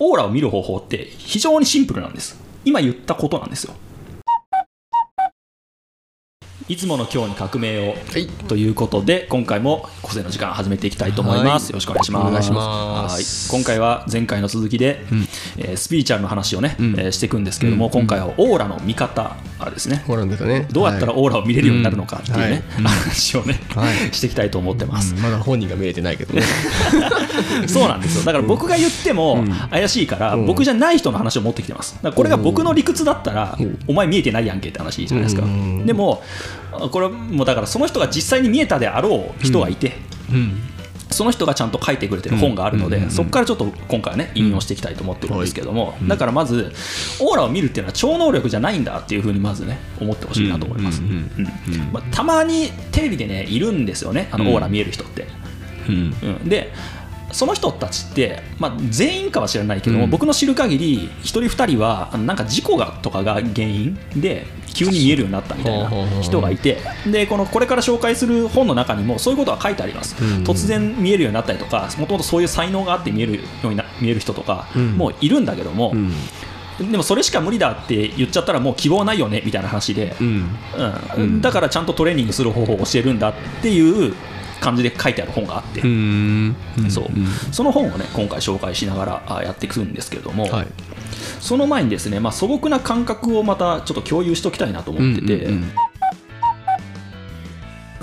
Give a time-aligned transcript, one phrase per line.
[0.00, 2.40] オーラを見る方法って非常にシンプルなんです。
[2.64, 3.74] 今言ったことなんですよ。
[6.70, 8.28] いつもの今日に革命を、はい。
[8.46, 11.70] ということで今回も個性の時間始めていきたいと思います、はい。
[11.70, 12.28] よろしくお願いします。
[12.28, 13.50] お願いします。
[13.50, 13.60] はい。
[13.60, 15.04] 今回は前回の続きで、
[15.58, 16.94] えースピリチュアルの話をね、ん。
[16.96, 19.36] えーしていくんですけれども、今回はオーラの見方
[19.68, 22.52] ですね、ねどうやったらオーラを見れるようになるのかっていうね、はい。
[22.52, 22.84] うん。
[22.84, 24.14] 話をね、はい。
[24.14, 25.22] していきたいと思ってます、うん。
[25.22, 26.42] まだ本人が見れてないけどね。
[27.66, 28.24] そうなんですよ。
[28.24, 30.46] だから僕が言っても怪しいから、うん。
[30.46, 31.98] 僕じゃない人の話を持ってきてます。
[32.14, 33.76] これが僕の理屈だったら、うん。
[33.88, 35.84] お前見えてないやんけって話じゃないですか、うん。
[35.84, 36.22] でも
[36.70, 39.92] これはもうだからその人が実際に見えたであろう人がいて、
[40.30, 40.60] うん。
[41.10, 43.02] その人がちゃんと書いてくれてる本があるので、うん。
[43.04, 46.72] うんそこからちょっと今回はね引用していきたいと思ってるんですけども、だからまず
[47.20, 55.26] オーラを見るっていうのは超能力じゃないんだっていうふうにまずね思ってほしいなと思います、うんうんうんまあたまにテレビでねいるんですよねあのオーラ見える人って、
[55.88, 56.14] うん。
[56.22, 56.48] うん。
[56.48, 56.72] で
[57.32, 60.10] その人たちって、まあ、全員かは知らないけども、うん。
[60.10, 70.44] 僕の知る限り1人2人はなんか事故がとかが原因で急に見えるようになったみたいな人がいてでこのこれから紹介する本の中にもそういうことは書いてあります、うん。
[70.44, 74.92] 突然見えるようになったりとかもともとそういう才能があって見えるようにな見える人とかうん。
[74.96, 76.90] もういるんだけども、うん。
[76.90, 80.48] でもそれしか無理だって言っちゃったらもう希望ないよねみたいな話で、うん
[81.16, 81.22] うん。
[81.22, 81.40] うん。
[81.40, 84.14] だからちゃんとトレーニングする方法を教えるんだっていう
[84.60, 86.56] 感じで書いてある本があって、うん。
[86.88, 87.04] そう。
[87.52, 90.66] その本をね今回紹介しながらあやっていくんですけれども、はい。
[91.40, 95.72] その前にですね、まあ、素朴な感覚をまたちょっと共有しておきたいなと思ってて、うんうん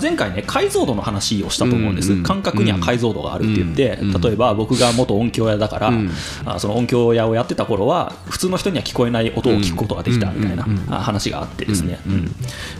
[0.00, 6.10] 前回ね解像度の話をしたと思うんです、感覚には解像度があるって言って、うん例えば僕が元音響屋だから、うん。
[6.44, 10.62] あその音響屋をやってた頃は普通の人には聞こえない音を聞くことができたみたいな
[11.00, 11.98] 話があってですね、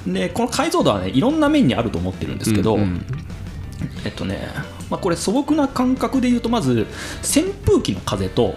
[0.07, 2.79] でこの解像度はねいろんな面にあると思ってるんですけど、
[4.05, 4.49] えっとね、
[4.91, 6.87] まあ、これ素朴な感覚で言うとまず
[7.23, 8.55] 扇風機の風と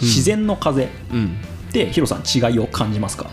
[0.00, 1.36] 自然の風うん。
[1.72, 3.30] でヒロさん違いを感じますか？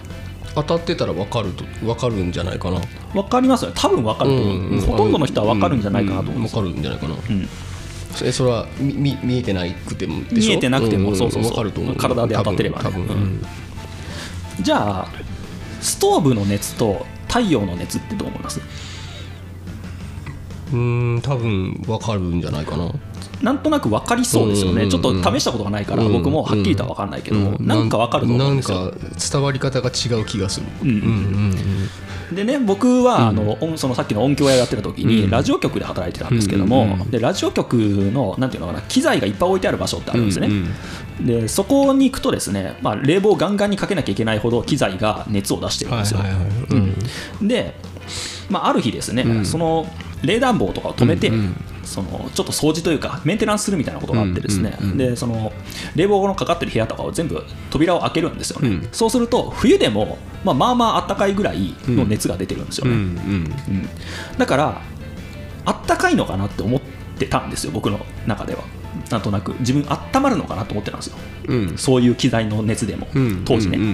[0.55, 2.81] 当たってたら分かると分かるんじゃないかな。
[3.13, 3.75] わかりますよね。
[3.77, 7.15] 多分わかると思う、ほとんどの人はわかるんじゃないかなと思うんですよ、分かるんじゃないかな。
[7.15, 7.49] うん。
[8.23, 11.15] えそれはみみ見えてないくても見えてなくてもんん。
[11.17, 11.51] そうそうそう。
[11.51, 11.95] 分かると思う。
[11.95, 12.83] 体で当たってればね。
[12.83, 13.41] 多分多分。
[14.61, 15.07] じゃあ
[15.81, 18.59] ストーブの熱と太陽の熱ってどう思います？
[20.75, 22.91] うんうん多分分かるんじゃないかな。
[23.41, 24.89] なんとなく分かりそうですよね、うん。
[24.89, 26.13] ちょっと試したことがないから、うん。
[26.13, 27.57] 僕もはっきりとは分かんないけど、うん。
[27.59, 28.79] なんか分かると思うんですよ。
[28.79, 28.97] なんか
[29.31, 30.65] 伝わり方が違う気がする。
[30.81, 30.89] うん。
[30.89, 31.55] うんうん
[32.33, 35.29] でね、僕はあの、音そのさっきの音響屋やってた時に、うん。
[35.29, 37.11] ラジオ局で働いてたんですけども、うんうんうん。
[37.11, 40.73] でラジオ局のなんていうのかな機材がいっぱい置いてある場所ってあるんですね、うん
[41.21, 46.49] でそこに行くとですね、まあ、冷房をガンガンにかけなきゃいけないほど機材が熱を出してるんですよ、はいはいはい。
[47.39, 47.47] うん。
[47.47, 47.73] で、
[48.49, 49.45] まあ、ある日ですね、うん。
[49.45, 49.87] その
[50.25, 51.55] 冷暖房とかを止めて、うんうん。
[51.83, 54.97] そのちょっと掃除というかメンテナンスするみたいなことがあってですね、うんうんうん。
[54.97, 55.53] でその
[55.95, 58.87] 冷房のかかってる部屋とかを全部扉を開けるんですよね、うん。
[58.91, 62.99] そうすると冬でも、まあ、まあまあ暖かいぐらいの熱が出てるんですよね、うん。
[62.99, 63.53] うん。
[64.37, 64.81] だから
[65.65, 66.81] あったかいのかなって思っ
[67.17, 68.63] てたんですよ僕の中では
[69.09, 71.17] なんとなく自分温まるのかなと思ってたんですよ。
[71.47, 71.57] うん。
[71.69, 73.43] うんそういう機材の熱でも、うん。
[73.45, 73.93] 当時ね、うんうんう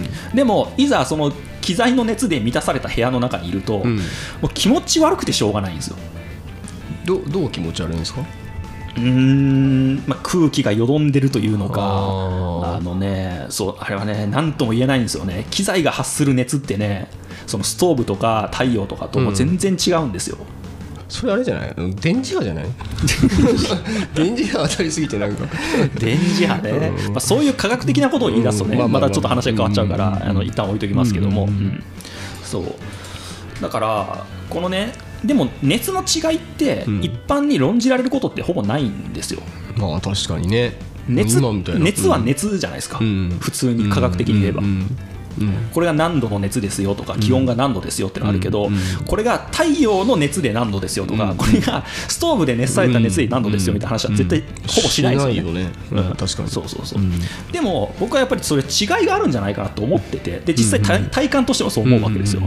[0.00, 3.96] んでもいざその機材の熱で満たされた部屋の中にいると、うん。
[3.96, 4.02] も
[4.44, 5.96] う気持ち悪くてしょうがないんですよ。
[7.04, 8.20] どどう気持ち悪いんですか？
[8.94, 15.46] うーん、まあ、空気がよどんでるというのかあのねそうあれはね何とも言えないんですよね。
[15.50, 17.08] 機材が発する熱ってね
[17.46, 20.36] そのストーブとか太陽とかとも全然違うんですよ、
[21.12, 21.74] それあれじゃない？
[21.76, 22.64] うん電磁波じゃない？
[24.14, 25.44] 電磁波当たりすぎてなんか。
[25.98, 28.92] 電磁波ね、まあ、そういう科学的なことを言い出すとね、うん。
[28.92, 30.30] またちょっと話が変わっちゃうから、うん。
[30.30, 31.48] あの一旦置いときますけども、うん。
[31.48, 31.82] うん。
[32.42, 32.64] そう。
[33.60, 34.92] だからこのね
[35.24, 37.00] でも熱の違いってうん。
[37.04, 39.42] 一般に論じられることってほぼないんですよ。
[39.76, 40.72] まあ確かにね。
[41.08, 41.40] 熱
[41.78, 43.36] 熱は熱じゃないですか、うん。
[43.40, 44.96] 普通に科学的に言えば、うんうん
[45.72, 48.78] これが何度の熱ですよとか気温が何度ですよってのがあるけど、うん。
[49.06, 51.36] これが太陽の熱で何度ですよとか、うん。
[51.36, 55.70] これがストーブで熱された熱で何度ですよみたいな話は絶対ほぼしないですよね。
[55.90, 56.26] 確かに。
[56.48, 57.12] そうそうそう、うん。
[57.50, 62.42] でも僕はやっぱりそれ違いがあるんじゃないかなと思っててで実際体,、感としてもそう思うわけですよ、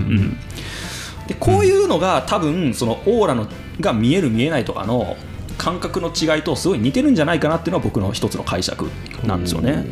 [1.27, 3.47] でこういうのが多分そのオーラの
[3.79, 5.17] が見える見えないとかの
[5.57, 8.89] 感覚の違いとすごい似てるんじゃないかなっていうのは僕の一つの解釈
[9.25, 9.85] なんですよね、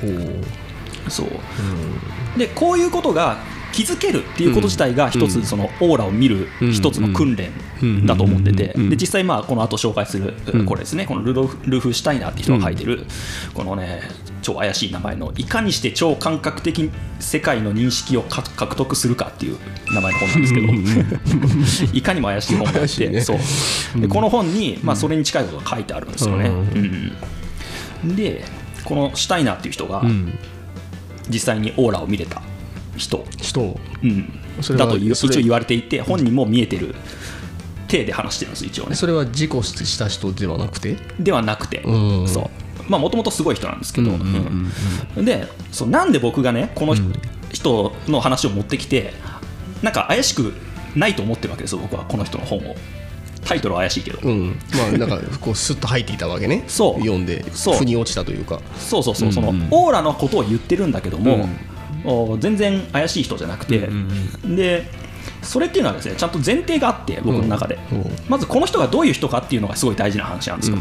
[0.00, 0.10] ほう。
[0.10, 0.44] うん、
[1.08, 1.28] そう。
[2.38, 3.38] でこういうことが
[3.74, 5.28] 気づけるっていうこと自体が一うん。
[5.28, 7.50] つそのオーラを見る一つの訓練
[8.06, 8.72] だと思ってて。
[8.76, 8.90] うん。
[8.90, 10.64] で実際まあこの後紹介するうん。
[10.64, 11.06] これですね。
[11.06, 13.04] このルドフルフ・シュタイナーって人が書いてる
[13.52, 14.02] このね
[14.42, 19.58] 超怪しい名前のいかにして超感覚的世界の認識をか獲得するかっていう
[19.92, 21.92] 名前の本なんですけど。
[21.98, 24.00] いかにも怪しい本があってそう。
[24.00, 26.48] でこの本にまあそれに近いことが書いてあるんですよね。
[28.04, 28.14] うん。
[28.14, 28.44] で
[28.84, 30.38] このシュタイナーっていう人がうん
[31.28, 32.42] 実際にオーラを見れた
[32.96, 33.80] 人、人を。
[34.02, 34.40] うん。
[34.60, 36.94] それはだと一応言われていて本人も見えてる
[37.88, 38.94] 体で話してるんです一応ね。
[38.94, 40.96] それは事故した人ではなくて？
[41.18, 41.82] ではなくて。
[41.84, 42.28] うん。
[42.28, 42.50] そう。
[42.88, 44.10] まあもともとすごい人なんですけど、
[45.22, 46.94] でそうなんで僕がねこの
[47.50, 49.14] 人の話を持ってきて
[49.82, 50.52] なんか怪しく
[50.94, 52.74] ないと思ってるわけですよ僕はこの人の本を
[53.44, 54.58] タイトルは怪しいけど、うん。
[54.74, 56.64] まあなんかこうスッと入っていたわけね。
[56.66, 57.00] そう。
[57.00, 57.76] 読んでそう。
[57.76, 58.60] 腑に落ちたというか。
[58.78, 59.56] そうそうそう、そのうん。
[59.56, 61.48] うんオーラのことを言ってるんだけども、
[62.04, 63.88] お全然怪しい人じゃなくて、
[64.44, 64.86] で
[65.44, 67.98] それっていうのはですねちゃんと前提があって僕の中で、うん。
[67.98, 70.78] うんまずこの人がどういう人かっていうのがすごい大事な話なんですよ、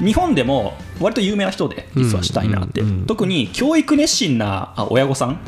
[0.00, 3.06] 日本でも割と有名な人で実はシュタイナーって、うんうんうん。
[3.06, 5.40] 特に教育熱心なあ親御さん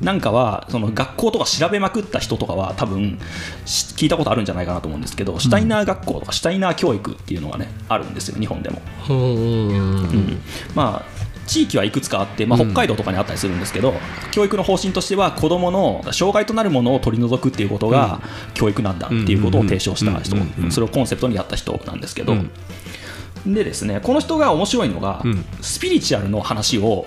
[0.00, 3.18] なんかはその学校とか調べまくった人とかは多分
[3.64, 8.82] し聞いたことあるんじゃないかなと思うんですけど、シュタイナー学校とかシュタイナー教育っていうのがねあるんですよ日本でも。
[9.08, 9.68] うんうん。
[9.68, 10.40] うん。
[10.74, 11.13] まあ
[11.46, 13.94] 地域はいくつかあって、まあ、北海道とかにあったりするんですけど、
[14.30, 18.20] 教育の方針としては子どもの障害となるものを取り除くっていうことが
[18.54, 20.72] 教育なんだっていうことを提唱した人、うんうんうんうん。
[20.72, 23.54] それをコンセプトにやった人なんですけど、うん。
[23.54, 25.44] でですねこの人が面白いのが、うん。
[25.60, 27.06] スピリチュアルの話を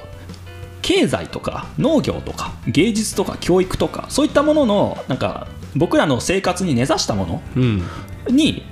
[0.81, 7.83] 経済とか農業とか芸術とか教育とかそういったもののなんか僕らの生活に根ざしたものうん。
[8.29, 8.63] に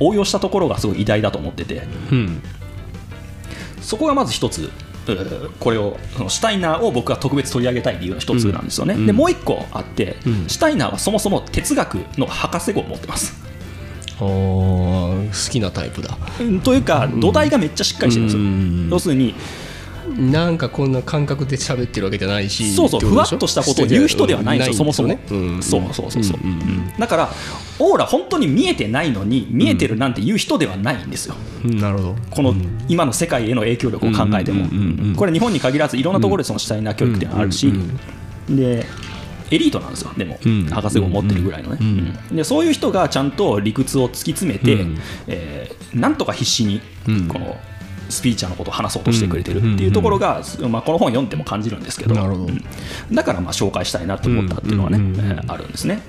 [0.00, 1.82] 応用したところがすごい偉大だと思ってて。
[2.10, 2.42] うん。
[3.80, 4.70] そこがまず一つ、
[5.60, 9.06] これをシュタイナーを僕が特別取り上げたい理由の一つなんですよね、うん。
[9.06, 10.48] でもう一個あって、うん。
[10.48, 13.34] シュタイナーはそもそも哲学の博士号を持ってます、
[14.18, 16.16] 好きなタイプだ。
[16.40, 18.88] うんというか土台がめっちゃしっかりしてるんですよ、うん。
[18.90, 19.34] 要するに
[20.08, 26.58] なんかこんな感覚で喋ってるわけじゃないしそうそうふわっとしたことを言う人ではないんですよそもそも、うんそうそうそうそう、うんうん。
[26.60, 27.30] うんだから
[27.78, 31.34] オーラ本当に見えてないのに見えてるなんて言う人ではないんですよ、
[31.64, 31.80] うん。
[31.80, 32.16] なるほど。
[32.30, 32.54] この
[32.86, 34.66] 今の世界への影響力を考えても。
[35.16, 38.86] これ日本に限らずいろんなところでそのシュタイナー教育ってあるしうんで
[39.50, 40.66] エリートなんですよでもうん。
[40.66, 41.78] 博士号を持ってるぐらいのね。
[41.80, 44.98] うんうんでそういう人がちゃんと理屈を突き詰めてうん。
[45.26, 47.28] えーなんとか必死にうん。
[47.28, 47.56] この
[48.12, 56.00] スピーチャーのことを話そうとしてくれてるっていうところがまあこの本読んでも感じるんですけどだからまあ紹介したいなと思ったっていうのはねあるんですね。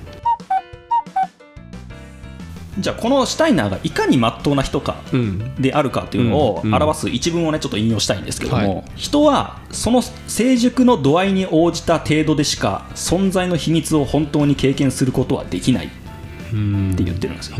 [2.78, 5.54] じゃあこのシュタイナーがいかに真っ当な人かうん。
[5.54, 8.84] であるかというのを表す一文をねちょっと引用したいんですけども、はい。
[8.96, 15.94] 人はその成熟の度合いに応じた程度でしか存在の秘密を本当に経験することはできないって
[16.52, 17.58] うん言ってるんですよ。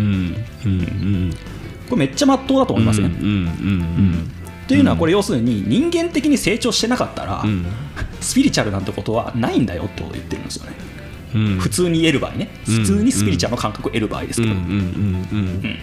[1.94, 4.30] これめっちゃ真っ当だと思いません、うんうん
[4.66, 7.66] というのはこれ要するに人間的に成長してなかったら、うん。
[8.22, 10.72] スピリチュアルなんてことはないんだよってことを言ってるんですよね。
[11.34, 11.58] うん。
[11.58, 12.48] 普通に得る場合ね。
[12.66, 12.74] うん。
[12.76, 15.78] 普通にスピリチュアルの感覚を得る場合ですけど、うんうんうん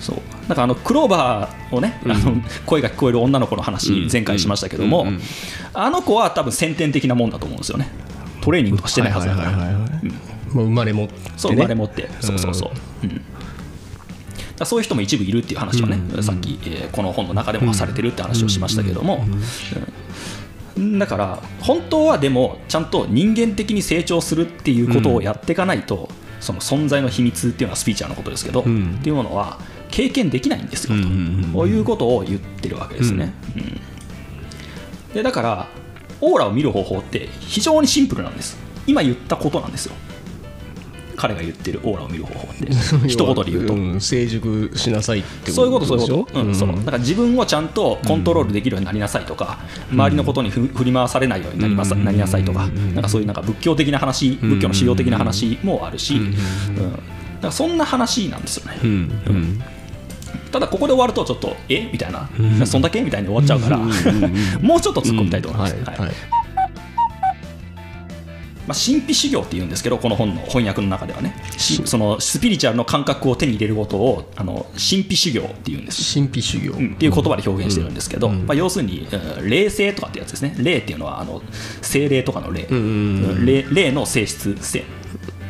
[0.00, 0.16] そう。
[0.48, 4.08] だからあのクローバーをね、あの声が聞こえる女の子の話、うん。
[4.10, 5.06] 前回しましたけども、
[5.72, 7.86] あの子は多分先天的なもんだと思うんですよね。
[8.40, 9.52] トレーニングとかしてないはずだから、
[10.52, 11.20] 生まれ持ってね。
[11.36, 12.70] そう生まれ持って、そうそうそう、
[13.04, 13.20] うん
[14.64, 19.24] そういう人も一部いるっていう話はね、うんさっき、えーこの本の中でもされてるって話をしましたけども、
[20.76, 26.08] うんだから本当はでもちゃんと人間的に成長するっていうことをやっていかないと、
[26.40, 28.96] その存在の秘密っていうのはスピーチャーのことですけど、うん。
[28.98, 29.60] っていうものは
[29.90, 30.96] 経験できないんですよ
[31.52, 33.32] と、いうことを言ってるわけですね。
[33.56, 33.80] うん。
[35.14, 35.68] でだから
[36.20, 38.58] オーラを見る方法って非常にシンプルなんです。
[38.86, 39.94] 今言ったことなんですよ
[41.16, 42.66] 彼が言ってるオーラを見る方法って。
[43.08, 46.54] 一言で言うと、ん成熟しなさいってそういうことそういうこでしょと、うん。
[46.54, 46.68] そう。
[46.68, 49.58] だから自分をちゃんとコントロールできるようになりなさいとか、
[49.92, 52.94] 周りのことにふ振り回されないようになります、うんなりなさいとか、うん。
[52.94, 56.20] なんかそういうなんか仏教的な話、仏教の修行的な話もあるし、うん。
[56.22, 56.32] うん。
[56.32, 56.38] だか
[57.42, 59.62] らそんな話なんですよね、うんうん。
[60.50, 61.88] ただここで終わるとちょっとえ？
[61.92, 62.28] みたいな、
[62.66, 63.02] そんだけ？
[63.02, 63.78] みたいに終わっちゃうから、
[64.62, 65.98] もうちょっと突っ込みたいと思います、はいはい。
[66.06, 66.14] はい
[68.66, 71.34] まあ、神秘修行っていうんですけどこの本の翻訳の中ではね。
[71.56, 76.14] しそのスピリチュアルの感覚を手に入れることをあの神秘修行っていうんです。
[76.14, 76.72] 神秘修行。
[76.72, 76.94] うん。
[76.94, 78.46] っていう言葉で表現してるんですけど、うん。
[78.46, 80.54] まあ、要するに、うん霊性とかってやつですね。
[80.58, 81.42] 霊っていうのはあの
[81.82, 83.46] 精霊とかの霊、うんうんうん。
[83.46, 84.84] 霊霊の性質性。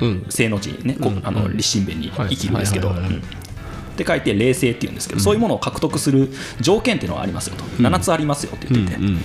[0.00, 0.26] うん。
[0.28, 1.21] 性の字にね、こうん。
[1.25, 6.30] あの立身弁に生きるんですけど、って書いて霊性っていうんですけど、そういうものを獲得する
[6.61, 9.18] 条件っていうのはありますよと、7つありますよって言ってて、うんうん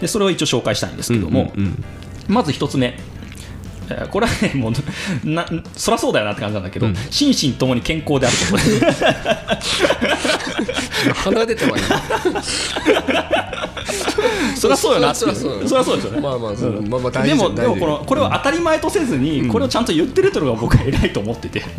[0.00, 1.84] でそれを一応紹介したいんですけども、うんうん
[2.28, 2.98] まず一つ目、
[3.88, 4.72] えーこれはね、 もう
[5.28, 6.96] なそりゃそうだよなって感じなんだけど、うん。
[7.10, 8.58] 心身ともに健康であるこ
[11.14, 11.14] と。
[11.14, 11.84] 鼻出てはいい。
[14.56, 15.68] そりゃそうよなそりゃそうよ。
[15.68, 16.20] そりゃそうですよね。
[16.20, 16.82] まあまあそう。
[16.82, 21.62] まあまあ大でも、でもこのこれを当たり前とせずに、これをちゃんと言ってるというのが僕は偉いと思ってて、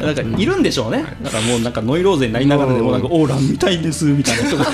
[0.00, 4.64] なんかいるんでしょうね、だからもうなんかノイローゼになりながらでも、なんかオーラ見たいんですみたいな人が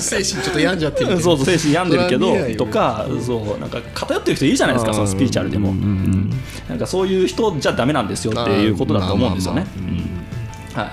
[0.00, 6.30] 精神ちょっと病んじゃってるそうそう精神病んでるけどとかそうなんか偏ってる人いるじゃないですかそのスピリチュアルでも、うん
[6.68, 9.66] なんかそういう人じゃダメなんですよっていうことだと思うんですよね。
[10.74, 10.92] は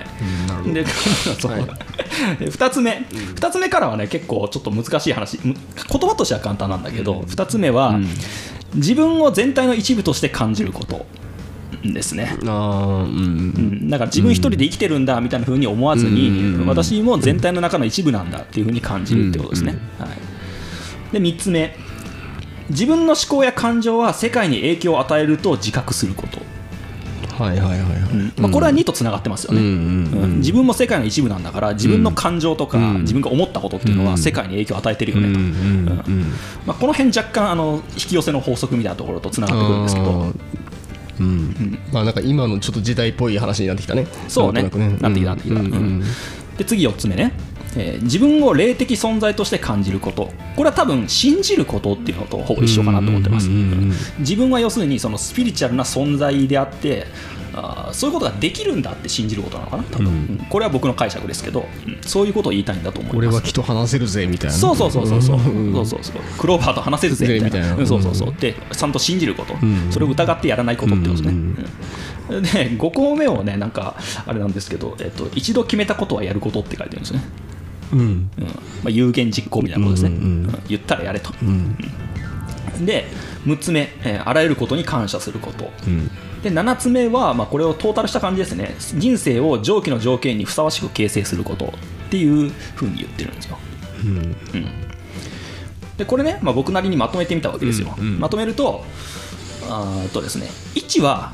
[0.65, 1.51] い、でそう。
[2.39, 3.05] 2つ目。
[3.35, 5.39] 2つ目からはね結構ちょっと難しい話。
[5.43, 7.99] 言葉としては簡単なんだけど、2つ目は、
[8.75, 11.05] 自分を全体の一部として感じること
[11.83, 12.37] ですね。
[12.43, 13.09] あーうん。
[13.09, 16.67] うん、だから自分一人で生きてるんだみたいな風に思わずに、うん。
[16.67, 19.77] 私も全体の中の一部なんだっていう風に感じるってことですね。
[19.99, 21.75] はい、で3つ目。
[22.69, 26.39] 自分の思考や感情は世界に影響を与えると自覚すること、
[27.43, 33.01] はいはいはいはい、まあ、これは2とつながってますよね、うんうんうん自分も世界の一部なんだから自分の感情とか、うん。
[33.01, 36.31] 自分が思ったことっていうのは世界に影響を与えてるよねと、うんうんうん
[36.65, 40.33] まあ、この辺若干あの引き寄せの法則みたいなところとつながってくるんですけど、
[41.19, 41.79] うん。
[41.91, 44.07] まあなんか今のちょっと時代っぽい話になってきたね。
[44.27, 44.63] そうね。
[44.63, 45.59] ななってきたなってきた。
[46.57, 47.33] で次4つ目ね、
[47.75, 50.31] えー自分を霊的存在として感じること。
[50.55, 53.49] これは多分信じることっていうのとほぼ一緒かなと思ってます、
[54.19, 57.07] 自分は要するにそのスピリチュアルな存在であって
[57.53, 60.13] あーそういうことができるんだって信じることなのかな多分、うん。
[60.13, 60.37] うん。
[60.49, 62.01] これは僕の解釈ですけど、うん。
[62.01, 63.17] そういうことを言いたいんだと思います。
[63.17, 64.55] 俺はきっと話せるぜみたいな。
[64.55, 65.73] そうそうそうそうそう,、ん。
[65.73, 67.75] そうそうそうクローバーと話せるぜみたいな。
[67.85, 68.33] そうそうそう。
[68.39, 69.91] でちゃんと信じること、ん。
[69.91, 71.33] それを疑ってやらないことってことですね、
[72.29, 73.95] で5項目をねなんか
[74.25, 77.21] あれなんですけど、えっと、一度決めたことはやることって書いてるんですね、
[77.91, 77.99] うん。
[77.99, 78.29] うん。
[78.83, 80.49] まあ、有言実行みたいなことですね、うんうんうん。
[80.49, 80.63] うん。
[80.67, 81.77] 言ったらやれと、うん。
[82.85, 83.05] で
[83.45, 85.69] 6つ目、えーあらゆることに感謝すること。
[85.87, 86.09] うん
[86.43, 88.75] で7つ目は、まあ、これをトータルした感じですね。
[88.97, 91.69] 人生を上記の条件にふさわしく形成することっ
[92.11, 93.57] ていうふうに言ってるんですよ。
[94.03, 94.35] うん。
[95.97, 98.19] でこれね、まあ、僕なりにまとめてみたわけですよ、うんうん。
[98.19, 98.83] まとめると
[99.69, 101.31] あとですね1は、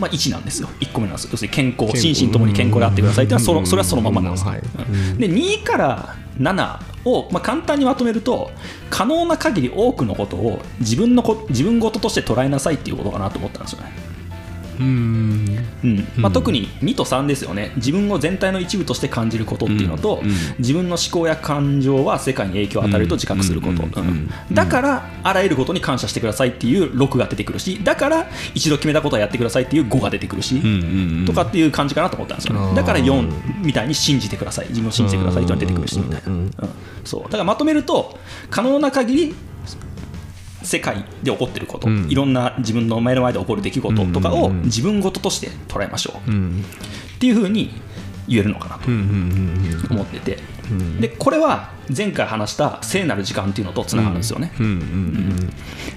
[0.00, 0.68] まあ、1なんですよ。
[0.80, 1.24] 1個目なんです。
[1.26, 4.44] よ要するに健康心身ともに健康であってくださいっていうのはそれはそのままなんです。
[4.44, 4.60] よ、はい。
[4.60, 5.18] うん。
[5.18, 8.50] で2から7を、まあ、簡単にまとめると
[8.90, 14.07] 可能な限り多くのことを自分のこ自分事として捉えなさいっていうことかなと思ったんですよね
[14.78, 15.58] うん。
[15.84, 16.08] うん。
[16.16, 17.72] まあ、特に2と3ですよね。
[17.76, 20.22] 自分を全体の一部として感じることっていうのと、
[20.58, 23.82] 自分の思考や感情は世界に影響を与えると自覚すること、
[24.52, 30.60] だからあらゆることに感謝してくださいっていう6が出てくるしだから一度決めたことはやってくださいっていう5が出てくるし、
[31.26, 32.74] とかっていう感じかなと思ったんですよね。
[32.74, 36.68] だから4みたいに信じてください自分を信じてくださいっていうのが出てくるしみたいな、
[37.04, 37.22] そう。
[37.24, 38.18] だからまとめると
[38.50, 39.34] 可能な限り
[40.62, 42.08] 世界で起こっていること、うん。
[42.08, 46.30] いろんな自分の目の前で起こる出来事とかを自分事として捉えましょう。
[46.30, 46.64] うん。
[47.16, 47.70] っていうふうに
[48.26, 48.88] 言えるのかなと
[49.92, 50.38] 思ってて、ん
[51.00, 54.52] でこれは前回話した聖なる時間っていうのとつながるんですよね、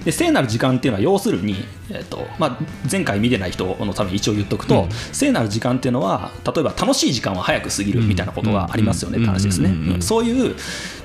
[0.04, 1.56] で聖なる時間っていうのは要するに、
[1.90, 2.58] えっとまあ、
[2.90, 4.90] 前回見てない人のために一応言っとくと、うん。
[5.12, 10.56] 聖なる時間っていうのは例えば楽しい時間は早く過ぎるみたいなことがありますよねって話ですね、そういう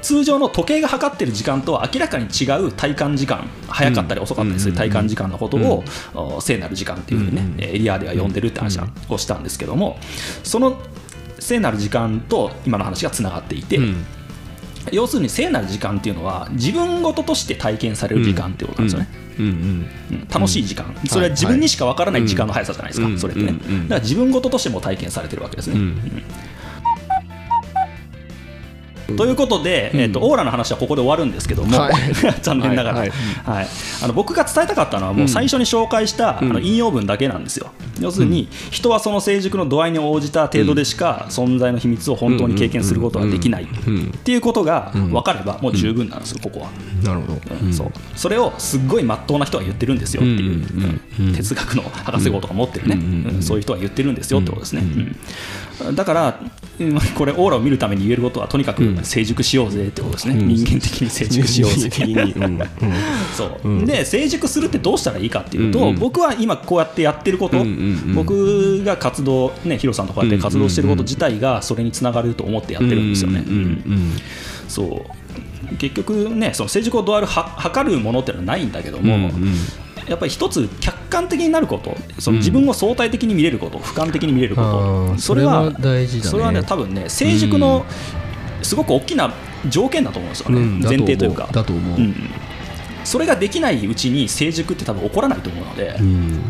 [0.02, 5.84] 通常の時計が測ってる時間とは明らかに違う体感時間早かったり遅かったりする体感時間のことを、
[6.14, 9.98] お聖なる時間っていうふうにね、エリアでは呼んでるって話をしたんですけども
[10.44, 10.82] その
[11.48, 14.06] 聖なる時間と今の話がつながっていて、うん。
[14.92, 19.46] 要するに聖なる時間っていうのは自分事として体験される時間っていうことなんですよね、うん。
[19.46, 19.51] うん。
[20.12, 20.27] うん。
[20.30, 23.18] 楽しい時間、それは自分にしかわからない時間の速さじゃないですか、うん。
[23.18, 25.80] それってね、だから自分事としても体験されてるわけですね。
[29.10, 31.94] うんということで、えー、とオーラの話はここで終わるんですけども、はい。
[32.42, 33.10] 残念ながら、ははい。
[33.10, 33.12] い。
[34.04, 37.72] あの僕が伝えたかったのは、もう最初に紹介した、あの引用文だけなんですよ。
[38.00, 43.64] 要するに、人はその成熟の度合いに応じた程度でしか、存在の秘密を本当に経験することはできない。
[43.64, 43.68] っ
[44.24, 46.68] ていうことが分かれば、もう十分なんですよ、ここは。
[47.04, 47.40] なるほど。
[47.66, 47.74] うん。
[47.74, 47.92] そう。
[48.16, 54.84] それをすっごいまっとうな人が言ってるんですよっていう、うんうん哲学の博士号とか持ってるね、うんうんそういう人が言ってるんですよってことですね、
[55.82, 55.96] うん。
[55.96, 56.40] だから
[56.80, 60.48] うんこれオーラを見るために言えることはとにかく成熟しようぜってことですね、うん。
[60.48, 61.89] 人間的に成熟しようぜ。
[63.36, 65.96] そう、で成熟するってどうしたらいいかっていうと、うんうん。
[66.00, 67.74] 僕は今こうやってやってること、うんうんう
[68.12, 68.16] ん。
[68.16, 74.12] 僕が活動ねヒロさんとこうやって活動してること自体がそれにつながると思ってやってるんですよね、うんうん
[74.68, 75.06] そ
[75.72, 75.75] う。
[75.77, 79.56] 結局ねその成熟をどうやるは測るものっていうのはないんだけども、うんうん。
[80.08, 86.32] やっぱり一つ客観的になることその自分を相対的に見れること、俯瞰的に見れるこあとーそれはそれは大事だね。
[86.32, 87.86] それはね多分ね成熟の
[88.68, 89.34] すごく大きな
[89.70, 91.48] 条件だと思うんですよね、うんだ前提というか。
[91.52, 91.98] だと思う。
[91.98, 92.14] うん。
[93.06, 96.42] それができないうちに成熟って多分起こらないと思うので、うん。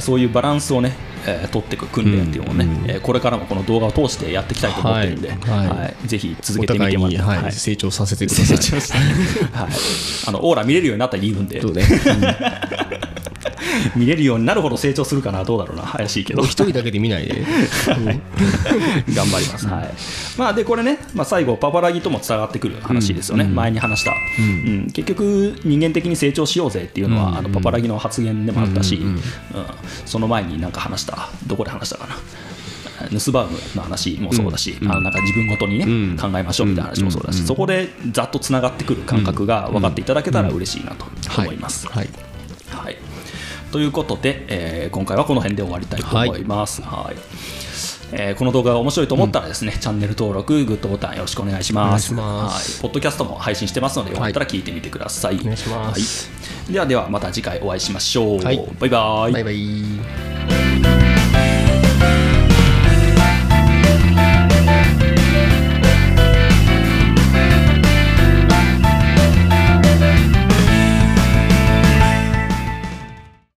[0.00, 0.94] そういうバランスをね、
[1.26, 5.68] えー取っていく訓練っていうのをね、うんえーこれからもこの動画を通してやっていきたいと思ってるんで、はいはい。
[5.68, 6.06] はい。
[6.06, 8.54] ぜひ続けてみてもらって、はい成長させてくださ
[8.96, 9.00] い。
[9.52, 9.70] はい、
[10.28, 11.66] あのオーラ見れるようになったら言うんで、ね。
[13.96, 15.82] 見れるようになるほど成長するかなどうだろうな。
[15.84, 16.42] 怪しいけど。
[16.42, 17.44] 一人だけで見ないで。
[19.14, 19.90] 頑張ります、はい。
[20.36, 24.90] まあ、でこれね、まあ、最後パパラギともつながってくる話ですよね、前に話した、うん。
[24.92, 29.20] 結局人間的に成長しようぜっていうのは、あのパパラギの発言でもあったし、うん
[30.04, 31.28] その前になんか話した。
[31.46, 32.16] どこで話したかな。
[33.10, 41.06] ヌスバウムの話もそうだし、あのなんか自分ごとにね、考えましょうみたいな話もそうだし、そこでざっとつながってくる感覚が分かっていただけたら嬉しいなと
[41.38, 41.86] 思います。
[41.88, 42.08] はい。
[42.70, 42.96] はい、
[43.74, 46.80] ということで、えー今回はこの辺で終わりたいと思います。
[46.80, 47.16] はい
[48.12, 52.14] えーこの動画が面白いと思ったらですね、チャンネル登録、グッドボタンよろしくお願いします。
[52.14, 55.38] ますはい、ポッドキャストも配信してますので、よかったら聞いてみてください。
[55.38, 55.42] は
[56.68, 58.38] い、ではではまた次回お会いしましょう。
[58.44, 59.32] はいバイバイ。
[59.32, 61.23] バイバイ